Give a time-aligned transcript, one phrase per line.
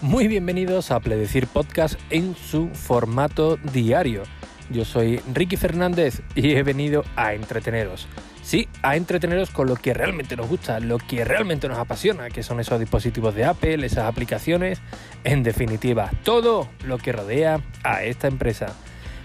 [0.00, 4.22] Muy bienvenidos a Pledecir Podcast en su formato diario.
[4.70, 8.08] Yo soy Ricky Fernández y he venido a entreteneros.
[8.42, 12.42] Sí, a entreteneros con lo que realmente nos gusta, lo que realmente nos apasiona, que
[12.42, 14.80] son esos dispositivos de Apple, esas aplicaciones,
[15.22, 18.74] en definitiva, todo lo que rodea a esta empresa.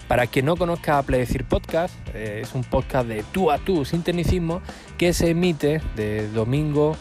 [0.08, 3.84] Para quien no conozca a Pledecir Podcast, eh, es un podcast de tú a tú
[3.84, 4.62] sin tecnicismo
[4.98, 6.96] que se emite de domingo,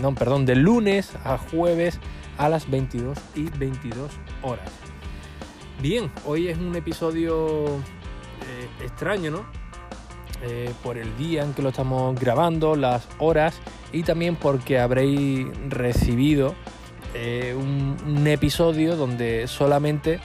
[0.00, 2.00] no, perdón, de lunes a jueves
[2.38, 4.10] a las 22 y 22
[4.42, 4.70] horas.
[5.80, 9.44] Bien, hoy es un episodio eh, extraño, ¿no?
[10.42, 13.60] Eh, por el día en que lo estamos grabando, las horas
[13.92, 16.54] y también porque habréis recibido
[17.14, 20.20] eh, un, episodio donde solamente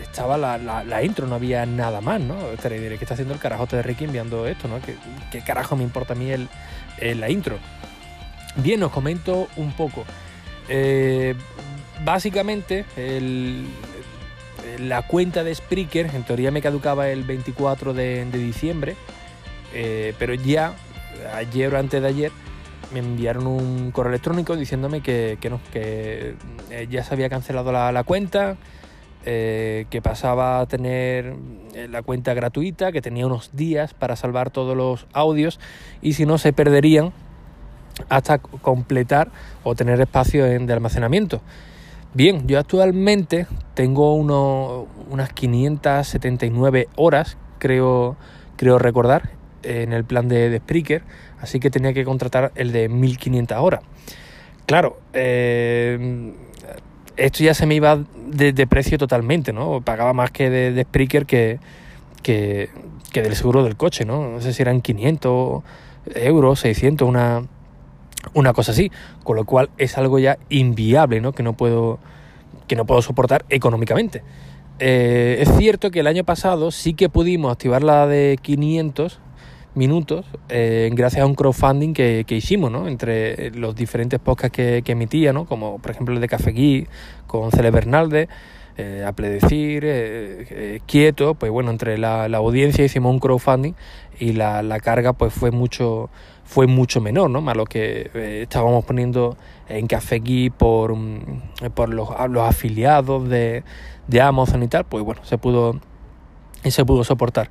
[0.00, 2.36] estaba la, intro, no había nada más, ¿no?
[2.62, 4.78] diré, ¿qué está haciendo el carajote de Ricky enviando esto, ¿no?
[4.80, 6.48] ¿Qué, carajo me importa a mí el,
[7.18, 7.58] la intro?
[8.56, 10.04] Bien, os comento un poco.
[10.72, 11.34] Eh,
[12.04, 12.84] básicamente,
[14.78, 18.94] la cuenta de Spreaker, en teoría me caducaba el 24 de, diciembre,
[19.74, 20.74] eh, pero ya
[21.34, 22.32] ayer o antes de ayer
[22.94, 25.38] me enviaron un correo electrónico diciéndome que,
[25.74, 26.36] eh,
[26.88, 28.56] ya se había cancelado la, cuenta,
[29.24, 31.34] que pasaba a tener
[31.88, 35.58] la cuenta gratuita, que tenía unos días para salvar todos los audios
[36.00, 37.12] y si no se perderían
[38.08, 39.30] hasta completar
[39.62, 41.40] o tener espacio de almacenamiento.
[42.12, 48.16] Bien, yo actualmente tengo unas 579 horas, creo,
[48.56, 49.30] creo recordar,
[49.62, 51.02] en el plan de, de Spreaker,
[51.40, 53.82] así que tenía que contratar el de 1500 horas.
[54.66, 56.32] Claro, eh,
[57.16, 59.80] esto ya se me iba de, precio totalmente, ¿no?
[59.80, 61.58] Pagaba más que de, de Spreaker que,
[62.22, 62.70] que,
[63.12, 64.30] que, del seguro del coche, ¿no?
[64.30, 65.62] No sé si eran 500
[66.14, 67.42] euros, 600, una,
[68.34, 68.90] una cosa así,
[69.24, 71.32] con lo cual es algo ya inviable, ¿no?
[71.32, 71.98] Que no puedo,
[72.66, 74.22] que no puedo soportar económicamente.
[74.78, 79.20] Eh, es cierto que el año pasado sí que pudimos activar la de 500
[79.74, 82.88] minutos eh, gracias a un crowdfunding que, hicimos, ¿no?
[82.88, 85.44] Entre los diferentes podcasts que, que, emitía, ¿no?
[85.44, 86.86] Como por ejemplo el de Café
[87.26, 88.28] con Cele Bernalde,
[88.80, 93.74] eh, a Pledecir, Quieto, pues bueno, entre la, audiencia hicimos un crowdfunding
[94.18, 96.10] y la, la carga pues fue mucho
[96.50, 97.40] fue mucho menor, ¿no?
[97.40, 99.36] Más lo que eh, estábamos poniendo
[99.68, 100.20] en Café
[100.58, 101.42] por, mm,
[101.76, 103.62] por los, los afiliados de,
[104.08, 105.78] de, Amazon y tal, pues bueno, se pudo,
[106.64, 107.50] se pudo soportar.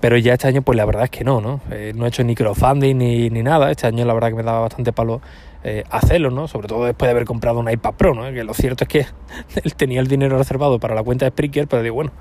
[0.00, 1.60] Pero ya este año, pues la verdad es que no, ¿no?
[1.70, 3.70] Eh, no he hecho ni crowdfunding ni, ni nada.
[3.70, 5.20] Este año la verdad que me daba bastante palo
[5.64, 6.46] eh, hacerlo, ¿no?
[6.46, 8.32] Sobre todo después de haber comprado un iPad Pro, ¿no?
[8.32, 9.06] Que lo cierto es que
[9.62, 12.12] él tenía el dinero reservado para la cuenta de Spreaker, pero digo, bueno,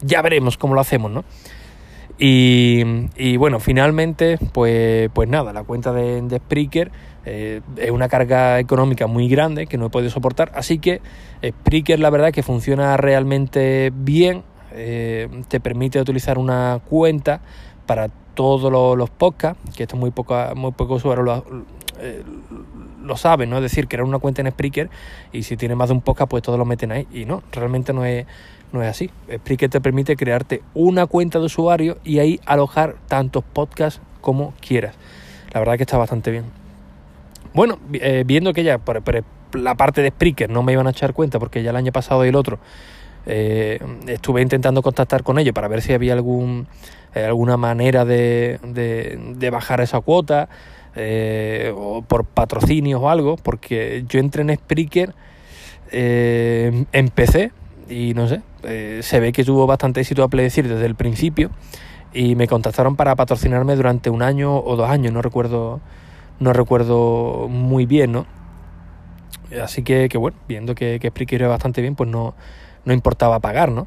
[0.00, 1.24] ya veremos cómo lo hacemos, ¿no?
[2.18, 6.92] Y, bueno, finalmente, pues, pues nada, la cuenta de, de Spreaker
[7.24, 11.00] eh, es una carga económica muy grande que no he podido soportar, así que
[11.44, 14.42] Spreaker la verdad que funciona realmente bien,
[14.74, 17.40] eh, te permite utilizar una cuenta
[17.86, 21.64] para todos los, podcasts, que esto muy poco, muy poco usuarios lo,
[22.00, 22.22] eh,
[23.02, 23.56] lo saben, ¿no?
[23.56, 24.90] Es decir, crear una cuenta en Spreaker
[25.32, 27.06] y si tiene más de un podcast, pues todos lo meten ahí.
[27.12, 28.26] Y no, realmente no es,
[28.72, 29.10] no es así.
[29.32, 34.96] Spreaker te permite crearte una cuenta de usuario y ahí alojar tantos podcasts como quieras.
[35.52, 36.44] La verdad que está bastante bien.
[37.52, 39.02] Bueno, eh, viendo que ya por,
[39.52, 42.24] la parte de Spreaker no me iban a echar cuenta porque ya el año pasado
[42.24, 42.58] y el otro
[43.26, 46.66] eh, estuve intentando contactar con ellos para ver si había algún,
[47.14, 50.48] eh, alguna manera de, de, bajar esa cuota
[51.74, 55.14] o por patrocinios o algo, porque yo entré en Spreaker,
[55.90, 57.50] empecé
[57.88, 61.50] y no sé, eh, se ve que tuvo bastante éxito a decir desde el principio
[62.12, 65.80] y me contactaron para patrocinarme durante un año o dos años, no recuerdo,
[66.40, 68.26] no recuerdo muy bien, ¿no?
[69.62, 72.34] Así que, que bueno, viendo que, que Spreaker bastante bien, pues no,
[72.84, 73.86] no importaba pagar, ¿no?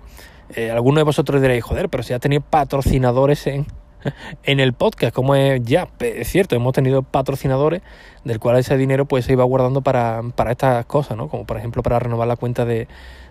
[0.56, 3.66] Eh, algunos de vosotros diréis, joder, pero si has tenido patrocinadores en,
[4.44, 7.82] en el podcast, como es ya, es cierto, hemos tenido patrocinadores
[8.24, 11.28] del cual ese dinero pues se iba guardando para, para estas cosas, ¿no?
[11.28, 12.88] Como por ejemplo para renovar la cuenta de,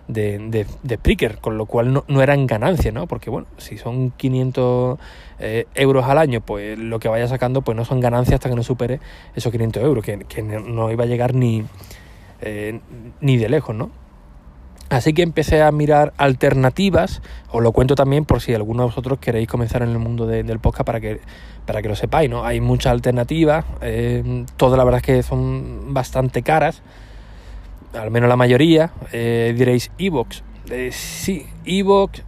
[0.07, 3.07] de, de, Spreaker, con lo cual no, no, eran ganancias, ¿no?
[3.07, 4.99] Porque bueno, si son 500
[5.39, 8.55] eh, euros al año, pues lo que vaya sacando pues no son ganancias hasta que
[8.55, 8.99] no supere
[9.35, 11.63] esos 500 euros, que, que no iba a llegar ni,
[12.41, 12.79] eh,
[13.21, 13.91] ni de lejos, ¿no?
[14.89, 19.19] Así que empecé a mirar alternativas, os lo cuento también por si alguno de vosotros
[19.19, 21.19] queréis comenzar en el mundo del podcast para que,
[21.65, 22.45] para que lo sepáis, ¿no?
[22.45, 26.81] Hay muchas alternativas, eh, todas la verdad es que son bastante caras,
[27.93, 30.43] al menos la mayoría, eh, diréis Evox.
[30.69, 32.23] Eh, sí, Evox,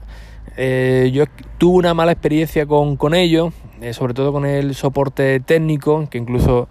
[0.57, 1.25] eh, yo
[1.57, 3.53] tuve una mala experiencia con, con ello,
[3.91, 6.67] sobre todo con el soporte técnico, que incluso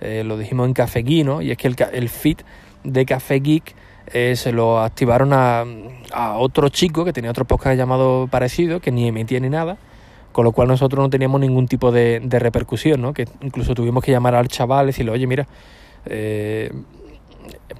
[0.00, 1.42] lo dijimos en Café Geek, ¿no?
[1.42, 2.38] Y es que el, el feed
[2.84, 3.74] de Café Geek
[4.12, 5.64] eh, se lo activaron a,
[6.12, 9.76] a, otro chico que tenía otro podcast llamado parecido, que ni emitía ni nada,
[10.32, 13.12] con lo cual nosotros no teníamos ningún tipo de, repercusión, ¿no?
[13.12, 15.46] Que incluso tuvimos que llamar al chaval y decirle, oye, mira,
[16.06, 16.72] eh,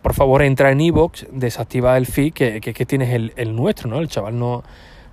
[0.03, 3.89] por favor entra en Evox, desactiva el feed, que, que, que tienes el, el, nuestro,
[3.89, 3.99] ¿no?
[3.99, 4.65] El chaval no,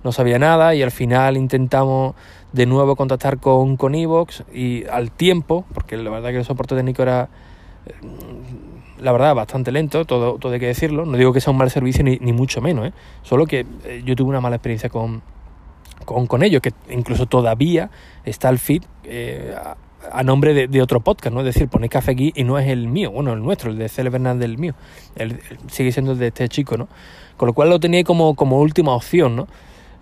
[0.02, 2.14] no sabía nada y al final intentamos
[2.52, 6.74] de nuevo contactar con, con Evox y al tiempo, porque la verdad que el soporte
[6.74, 7.28] técnico era
[9.00, 11.04] la verdad, bastante lento, todo, todo hay que decirlo.
[11.06, 12.92] No digo que sea un mal servicio ni, ni mucho menos, ¿eh?
[13.22, 15.22] solo que eh, yo tuve una mala experiencia con,
[16.04, 17.90] con, con ellos, que incluso todavía
[18.24, 19.54] está el feed eh,
[20.12, 21.40] a, nombre de, otro podcast, ¿no?
[21.40, 23.88] Es decir, pone Café aquí y no es el mío, bueno, el nuestro, el de
[23.88, 24.74] Cele Bernal del mío,
[25.16, 26.88] el, el, sigue siendo el de este chico, ¿no?
[27.36, 29.48] Con lo cual lo tenía como, como última opción, ¿no?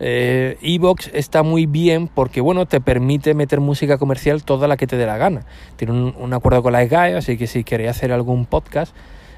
[0.01, 4.87] Evox eh, está muy bien porque bueno te permite meter música comercial toda la que
[4.87, 5.47] te dé la gana.
[5.77, 8.95] Tiene un, acuerdo con la SGAE, así que si queréis hacer algún podcast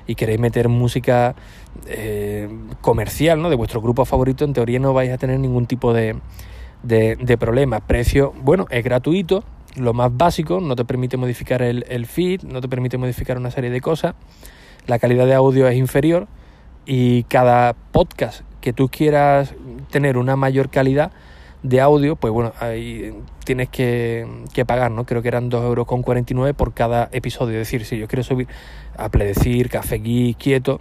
[0.07, 1.35] y queréis meter música
[1.87, 2.49] eh,
[2.81, 3.51] comercial ¿no?
[3.51, 6.17] de vuestro grupo favorito, en teoría no vais a tener ningún tipo de,
[6.83, 7.81] de, problema.
[7.81, 9.43] Precio, bueno, es gratuito,
[9.75, 13.71] lo más básico, no te permite modificar el feed, no te permite modificar una serie
[13.71, 14.15] de cosas,
[14.87, 16.29] la calidad de audio es inferior
[16.87, 19.55] y cada podcast que tú quieras
[19.91, 21.13] tener una mayor calidad
[21.63, 23.13] de audio, pues bueno, ahí
[23.45, 25.05] tienes que, que pagar, ¿no?
[25.05, 27.55] Creo que eran 2,49 euros con 49 por cada episodio.
[27.55, 28.47] Es decir, si yo quiero subir
[28.97, 30.81] a Pledecir, Café Geek, Quieto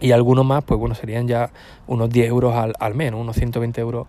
[0.00, 1.50] y alguno más, pues bueno, serían ya
[1.86, 4.06] unos 10 euros al, al mes, unos 120 euros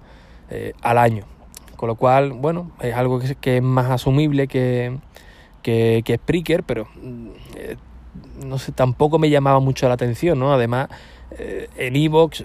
[0.50, 1.26] eh, al año.
[1.76, 4.98] Con lo cual, bueno, es algo que, que es más asumible que,
[5.62, 6.88] que, que Spreaker, pero
[7.56, 7.76] eh,
[8.46, 10.54] no sé, tampoco me llamaba mucho la atención, ¿no?
[10.54, 10.90] Además,
[11.38, 12.44] eh, en Evox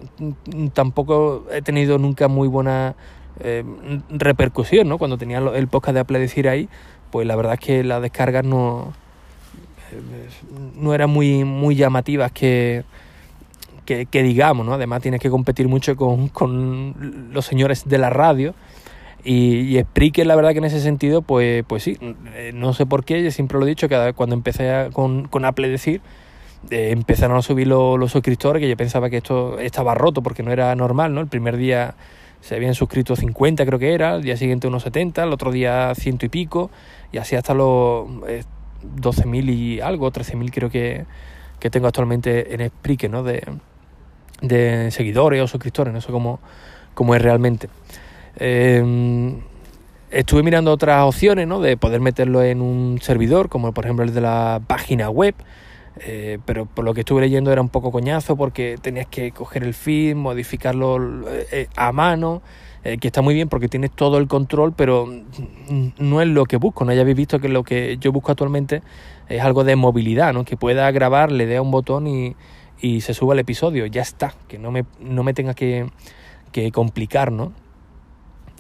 [0.73, 2.95] tampoco he tenido nunca muy buena
[3.41, 3.65] eh,
[4.11, 4.99] repercusión, ¿no?
[4.99, 6.69] Cuando tenía el podcast de Apple decir ahí,
[7.11, 8.93] pues la verdad es que las descargas no,
[9.93, 10.29] eh,
[10.77, 12.85] no eran muy, muy llamativas que,
[13.85, 14.75] que, digamos, ¿no?
[14.75, 18.55] Además tienes que competir mucho con, con los señores de la radio.
[19.25, 21.99] Y, y la verdad que en ese sentido, pues, pues sí,
[22.55, 25.45] no sé por qué, yo siempre lo he dicho, que cuando empecé a, con, con
[25.45, 25.69] Apple
[26.71, 30.53] eh, empezaron a subir los, suscriptores, que yo pensaba que esto estaba roto porque no
[30.53, 31.21] era normal, ¿no?
[31.21, 31.95] El primer día
[32.41, 35.93] se habían suscrito 50 creo que era, el día siguiente unos 70, el otro día
[35.95, 36.71] ciento y pico,
[37.13, 38.45] y así hasta los eh,
[39.01, 41.05] 12.000 y algo, 13.000 creo que,
[41.59, 43.23] que tengo actualmente en Spreaker, ¿no?
[43.23, 43.43] De,
[44.43, 46.41] de seguidores o suscriptores, no sé cómo,
[47.15, 47.69] es realmente.
[48.39, 49.35] Eh,
[50.11, 51.61] estuve mirando otras opciones, ¿no?
[51.61, 55.35] De poder meterlo en un servidor, como por ejemplo el de la página web,
[55.99, 59.65] eh, pero por lo que estuve leyendo era un poco coñazo porque tenías que coger
[59.65, 62.43] el feed, modificarlo eh, a mano,
[62.85, 65.09] eh, que está muy bien porque tienes todo el control, pero
[65.99, 66.85] no es lo que busco.
[66.85, 68.83] No ya habéis visto que lo que yo busco actualmente
[69.29, 70.45] es algo de movilidad, ¿no?
[70.45, 72.37] que pueda grabar, le dé a un botón y,
[72.81, 75.91] y, se suba el episodio, ya está, que no me, no me tenga que,
[76.53, 77.53] que complicar, ¿no?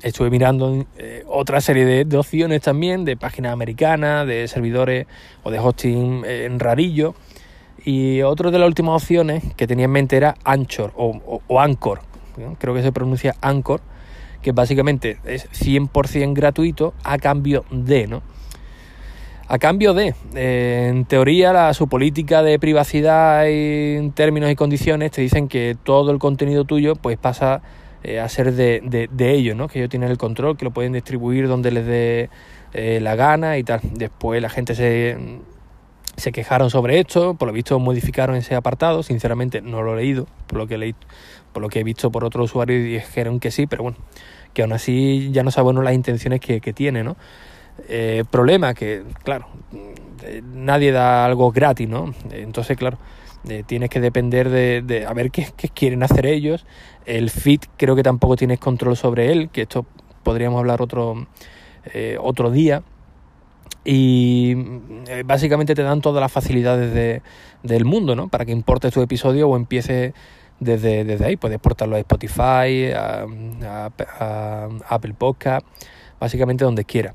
[0.02, 5.06] estuve mirando eh, otra serie de, opciones también, de páginas americanas, de servidores
[5.42, 7.14] o de hosting en rarillo.
[7.86, 12.00] Y otra de las últimas opciones que tenía en mente era Anchor o, Anchor,
[12.58, 13.80] creo que se pronuncia Anchor,
[14.42, 18.22] que básicamente es 100% gratuito a cambio de, ¿no?
[19.46, 25.12] A cambio de, eh, en teoría, la, su política de privacidad en términos y condiciones
[25.12, 27.62] te dicen que todo el contenido tuyo pues pasa
[28.02, 29.68] eh, a ser de, de, de, ellos, ¿no?
[29.68, 32.30] que ellos tienen el control, que lo pueden distribuir donde les dé
[32.74, 33.78] eh, la gana y tal.
[33.94, 35.16] Después la gente se,
[36.16, 40.26] se quejaron sobre esto, por lo visto modificaron ese apartado, sinceramente no lo he leído,
[40.46, 40.94] por lo que, leí,
[41.52, 43.98] por lo que he visto por otro usuario y dijeron que sí, pero bueno,
[44.54, 47.16] que aún así ya no sabemos las intenciones que, tiene, ¿no?
[47.88, 49.46] Eh, problema que, claro,
[50.54, 52.14] nadie da algo gratis, ¿no?
[52.30, 52.98] Entonces, claro,
[53.48, 56.64] eh, tienes que depender de, de a ver qué, qué, quieren hacer ellos.
[57.04, 59.84] El fit creo que tampoco tienes control sobre él, que esto
[60.22, 61.26] podríamos hablar otro,
[61.94, 62.82] eh, otro día.
[63.84, 64.56] Y
[65.06, 67.22] eh, básicamente te dan todas las facilidades de,
[67.62, 68.28] del mundo, ¿no?
[68.28, 70.12] Para que importes tu episodio o empieces
[70.58, 71.36] desde, desde ahí.
[71.36, 73.26] Puedes portarlo a Spotify, a,
[74.88, 75.66] Apple Podcast,
[76.18, 77.14] básicamente donde quieras.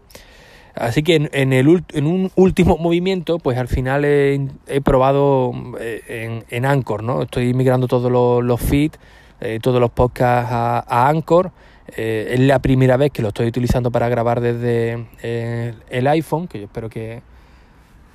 [0.74, 4.40] Así que en, en, un último movimiento, pues al final he,
[4.82, 7.24] probado eh, en, en, Anchor, ¿no?
[7.24, 8.98] Estoy migrando todos los, los feeds,
[9.42, 11.52] eh, todos los podcasts a, a Anchor.
[11.96, 16.48] Eh, es la primera vez que lo estoy utilizando para grabar desde eh, el iPhone,
[16.48, 17.22] que yo espero que,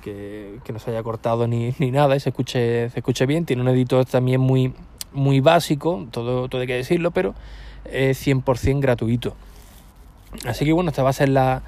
[0.01, 3.45] que, no se haya cortado ni, ni nada y se escuche, se escuche bien.
[3.45, 4.73] Tiene un editor también muy,
[5.13, 7.35] muy básico, todo, todo hay que decirlo, pero
[7.85, 9.35] es 100% gratuito.
[10.45, 11.63] Así que bueno, esta va a ser la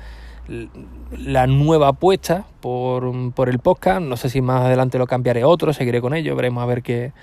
[1.18, 4.01] la nueva apuesta por, por, el podcast.
[4.01, 7.13] No sé si más adelante lo cambiaré otro, seguiré con ello, veremos a ver qué,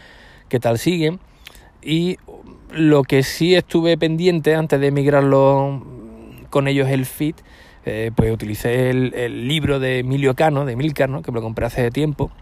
[0.48, 1.18] qué tal siguen.
[1.86, 2.18] Y
[2.72, 5.86] lo que sí estuve pendiente antes de migrarlo
[6.50, 7.36] con ellos el feed,
[7.84, 11.92] eh, pues utilicé el, libro de Emilio Cano, de Emilcar, que me lo compré hace
[11.92, 12.32] tiempo.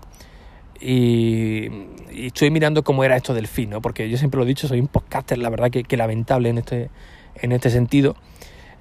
[0.81, 1.69] Y,
[2.11, 3.83] estoy mirando cómo era esto del feed, ¿no?
[3.83, 6.89] porque yo siempre lo he dicho, soy un podcaster, la verdad que, lamentable en este,
[7.35, 8.17] en este sentido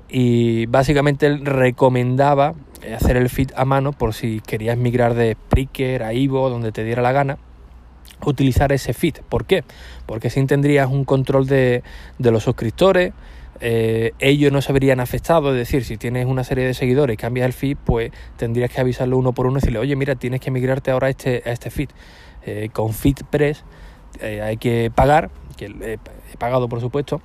[0.08, 2.54] y básicamente él recomendaba
[2.96, 6.84] hacer el feed a mano por si querías migrar de Spreaker a Ivo, donde te
[6.84, 7.40] diera la gana,
[8.26, 9.18] utilizar ese feed.
[9.30, 9.64] ¿Por qué?
[10.06, 11.84] Porque así tendrías un control de,
[12.20, 13.14] los suscriptores,
[13.60, 17.18] eh, ellos no se verían afectados, es decir, si tienes una serie de seguidores y
[17.18, 20.42] cambias el feed, pues tendrías que avisarlo uno por uno y decirle, oye, mira, tienes
[20.42, 21.90] que migrarte ahora a este, a este feed.
[22.46, 23.64] Eh, con FeedPress
[24.20, 25.98] eh, hay que pagar, que
[26.34, 27.22] he pagado por supuesto,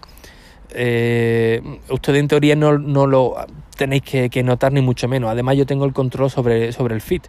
[0.70, 3.36] eh, ustedes en teoría no, lo
[3.76, 5.30] tenéis que, notar ni mucho menos.
[5.30, 7.22] Además yo tengo el control sobre, sobre el feed.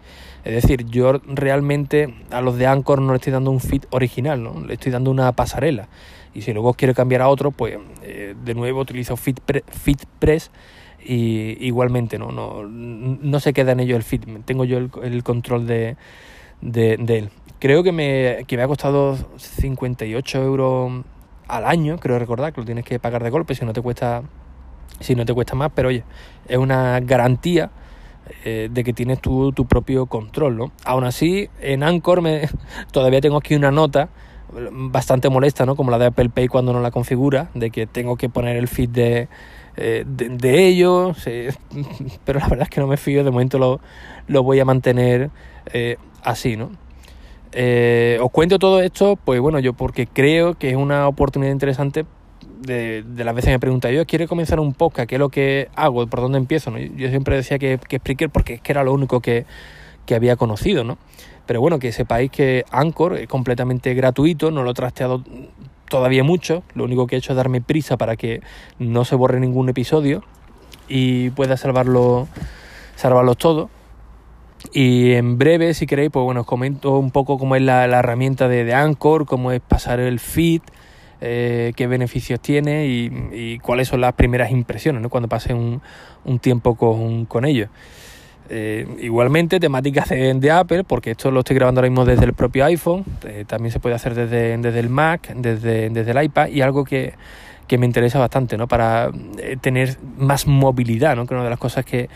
[0.44, 4.42] Es decir, yo realmente a los de Anchor no le estoy dando un feed original,
[4.42, 4.60] ¿no?
[4.66, 5.88] le estoy dando una pasarela.
[6.34, 10.50] Y si luego quiero cambiar a otro, pues eh, de nuevo utilizo FeedPress
[11.04, 14.22] y igualmente no, no, no se queda en ello el feed.
[14.44, 15.96] Tengo yo el, control de,
[16.60, 17.30] de, de, él.
[17.58, 21.04] Creo que me, que me ha costado 58 euros
[21.50, 24.22] al año, creo recordar que lo tienes que pagar de golpe si no te cuesta
[25.00, 26.04] si no te cuesta más, pero oye,
[26.46, 27.70] es una garantía
[28.44, 30.72] eh, de que tienes tu, tu propio control, ¿no?
[30.84, 32.48] Aún así, en Anchor me,
[32.92, 34.10] todavía tengo aquí una nota
[34.72, 35.76] bastante molesta, ¿no?
[35.76, 38.68] Como la de Apple Pay cuando no la configura, de que tengo que poner el
[38.68, 39.28] feed de,
[39.76, 41.16] eh, de, ellos,
[42.24, 43.80] pero la verdad es que no me fío, de momento lo,
[44.26, 45.30] lo voy a mantener
[45.72, 46.70] eh, así, ¿no?
[47.52, 52.04] Eh, os cuento todo esto, pues bueno, yo porque creo que es una oportunidad interesante
[52.60, 56.06] de, las veces me pregunta, yo quiero comenzar un podcast, ¿qué es lo que hago?
[56.06, 56.76] ¿Por dónde empiezo?
[56.76, 59.46] Yo siempre decía que, que Spreaker porque es que era lo único que,
[60.12, 60.98] había conocido, ¿no?
[61.46, 65.22] Pero bueno, que sepáis que Anchor es completamente gratuito, no lo he trasteado
[65.88, 68.40] todavía mucho, lo único que he hecho es darme prisa para que
[68.80, 70.24] no se borre ningún episodio
[70.88, 72.26] y pueda salvarlo,
[72.96, 73.70] salvarlos todos.
[74.72, 78.48] Y en breve, si queréis, pues bueno, os comento un poco cómo es la, herramienta
[78.48, 80.62] de, Anchor, cómo es pasar el feed,
[81.20, 85.08] eh, qué beneficios tiene y, cuáles son las primeras impresiones ¿no?
[85.08, 85.80] cuando pase un,
[86.40, 87.68] tiempo con, con ellos.
[88.52, 92.64] Eh, igualmente, temáticas de, Apple, porque esto lo estoy grabando ahora mismo desde el propio
[92.64, 96.60] iPhone, eh, también se puede hacer desde, desde el Mac, desde, desde el iPad y
[96.60, 97.14] algo que,
[97.68, 98.66] que me interesa bastante, ¿no?
[98.66, 99.12] Para
[99.60, 101.26] tener más movilidad, ¿no?
[101.26, 102.08] Que una de las cosas que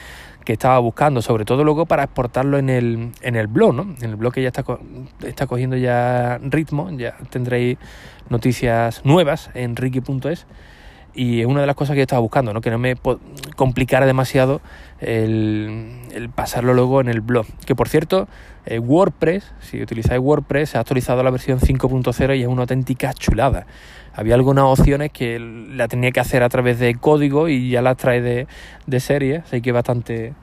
[0.44, 3.82] que estaba buscando, sobre todo luego para exportarlo en el, en el blog, ¿no?
[4.00, 4.64] En el blog que ya está,
[5.24, 7.78] está cogiendo ya ritmo, ya tendréis
[8.28, 10.46] noticias nuevas en ricky.es
[11.14, 12.60] y es una de las cosas que estaba buscando, ¿no?
[12.60, 12.96] que no me
[13.56, 14.60] complicara demasiado
[15.00, 16.03] el,
[16.34, 17.46] pasarlo luego en el blog.
[17.66, 18.28] Que por cierto,
[18.66, 23.12] eh, WordPress, si utilizáis WordPress, se ha actualizado la versión 5.0 y es una auténtica
[23.12, 23.66] chulada.
[24.14, 27.96] Había algunas opciones que la tenía que hacer a través de código y ya las
[27.96, 28.46] trae de,
[28.86, 30.34] de serie, así que bastante,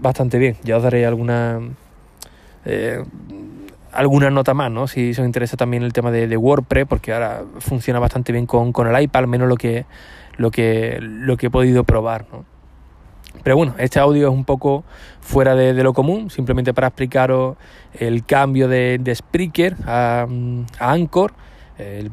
[0.00, 0.56] bastante bien.
[0.64, 1.60] Ya os daré alguna...
[2.64, 3.02] Eh,
[3.92, 4.86] alguna nota más, ¿no?
[4.86, 9.02] Si os interesa también el tema de, WordPress, porque ahora funciona bastante bien con, el
[9.02, 9.84] iPad, al menos lo que,
[10.36, 12.44] lo que, lo que he podido probar, ¿no?
[13.42, 14.84] Pero bueno, este audio es un poco
[15.20, 17.56] fuera de, lo común, simplemente para explicaros
[17.94, 20.26] el cambio de, de Spreaker a,
[20.78, 21.32] Anchor,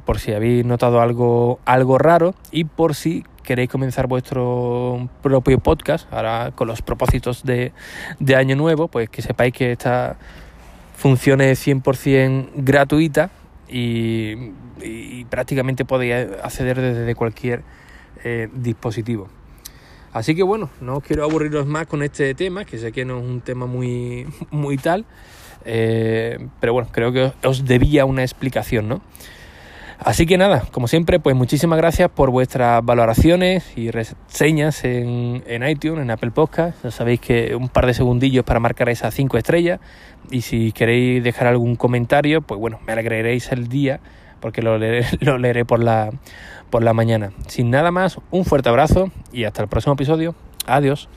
[0.06, 6.12] por si habéis notado algo, algo raro y por si queréis comenzar vuestro propio podcast,
[6.14, 7.72] ahora con los propósitos de,
[8.20, 10.18] de año nuevo, pues que sepáis que esta
[10.98, 13.30] función es 100% gratuita
[13.70, 14.54] y,
[15.30, 17.64] prácticamente podéis acceder desde cualquier
[18.24, 19.28] eh, dispositivo.
[20.18, 23.24] Así que bueno, no quiero aburriros más con este tema, que sé que no es
[23.24, 25.06] un tema muy, muy tal,
[25.66, 29.02] eh, pero bueno, creo que os debía una explicación, ¿no?
[30.00, 35.68] Así que nada, como siempre, pues muchísimas gracias por vuestras valoraciones y reseñas en, en
[35.68, 36.84] iTunes, en Apple Podcast.
[36.84, 39.80] Ya sabéis que un par de segundillos para marcar esas cinco estrellas.
[40.30, 44.00] Y si queréis dejar algún comentario, pues bueno, me alegraréis el día
[44.40, 46.12] porque lo leeré por, la,
[46.70, 47.32] por la mañana.
[47.48, 50.36] Sin nada más, un fuerte abrazo y hasta el próximo episodio.
[50.66, 51.10] Adiós.